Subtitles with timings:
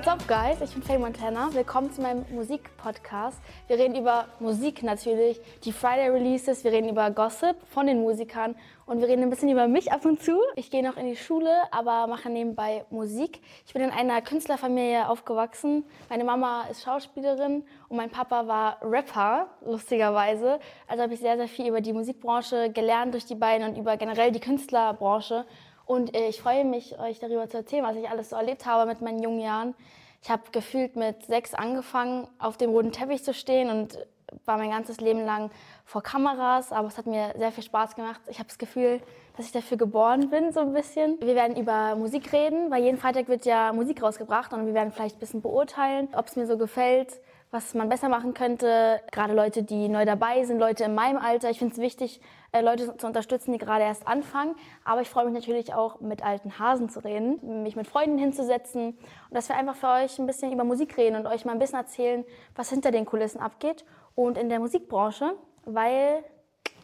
[0.00, 0.62] what's up, guys?
[0.62, 1.52] Ich bin Faye Montana.
[1.52, 3.36] Willkommen zu meinem Musikpodcast.
[3.66, 8.54] Wir reden über Musik natürlich, die Friday Releases, wir reden über Gossip von den Musikern
[8.86, 10.40] und wir reden ein bisschen über mich ab und zu.
[10.56, 13.42] Ich gehe noch in die Schule, aber mache nebenbei Musik.
[13.66, 15.84] Ich bin in einer Künstlerfamilie aufgewachsen.
[16.08, 20.60] Meine Mama ist Schauspielerin und mein Papa war Rapper, lustigerweise.
[20.88, 23.98] Also habe ich sehr, sehr viel über die Musikbranche gelernt durch die beiden und über
[23.98, 25.44] generell die Künstlerbranche.
[25.90, 28.88] Und äh, ich freue mich, euch darüber zu erzählen, was ich alles so erlebt habe
[28.88, 29.74] mit meinen jungen Jahren.
[30.22, 33.98] Ich habe gefühlt mit sechs angefangen, auf dem roten Teppich zu stehen und
[34.44, 35.50] war mein ganzes Leben lang
[35.84, 38.20] vor Kameras, aber es hat mir sehr viel Spaß gemacht.
[38.28, 39.00] Ich habe das Gefühl,
[39.36, 41.18] dass ich dafür geboren bin, so ein bisschen.
[41.20, 44.92] Wir werden über Musik reden, weil jeden Freitag wird ja Musik rausgebracht und wir werden
[44.92, 47.18] vielleicht ein bisschen beurteilen, ob es mir so gefällt,
[47.50, 49.00] was man besser machen könnte.
[49.10, 51.50] Gerade Leute, die neu dabei sind, Leute in meinem Alter.
[51.50, 52.20] Ich finde es wichtig,
[52.52, 54.54] äh, Leute zu unterstützen, die gerade erst anfangen.
[54.84, 58.90] Aber ich freue mich natürlich auch, mit alten Hasen zu reden, mich mit Freunden hinzusetzen
[58.90, 61.58] und dass wir einfach für euch ein bisschen über Musik reden und euch mal ein
[61.58, 66.24] bisschen erzählen, was hinter den Kulissen abgeht und in der Musikbranche, weil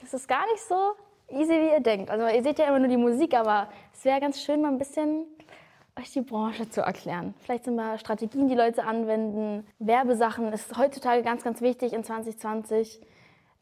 [0.01, 0.93] das ist gar nicht so
[1.29, 2.11] easy, wie ihr denkt.
[2.11, 4.79] Also ihr seht ja immer nur die Musik, aber es wäre ganz schön, mal ein
[4.79, 5.27] bisschen
[5.99, 7.35] euch die Branche zu erklären.
[7.41, 9.67] Vielleicht sind mal Strategien, die Leute anwenden.
[9.79, 13.01] Werbesachen ist heutzutage ganz, ganz wichtig in 2020.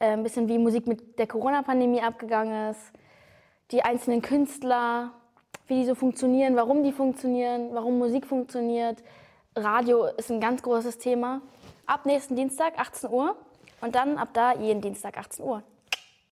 [0.01, 2.93] Äh, ein bisschen wie Musik mit der Corona-Pandemie abgegangen ist.
[3.71, 5.13] Die einzelnen Künstler,
[5.69, 9.03] wie die so funktionieren, warum die funktionieren, warum Musik funktioniert.
[9.57, 11.41] Radio ist ein ganz großes Thema.
[11.87, 13.37] Ab nächsten Dienstag, 18 Uhr.
[13.81, 15.63] Und dann ab da jeden Dienstag, 18 Uhr.